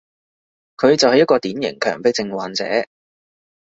[0.77, 2.65] 佢就係一個典型強迫症患者